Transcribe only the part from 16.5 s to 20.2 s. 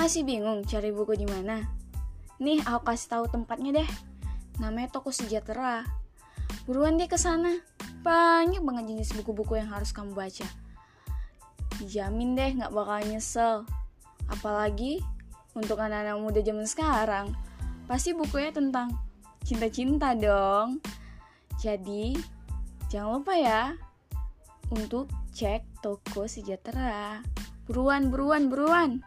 sekarang. Pasti bukunya tentang cinta-cinta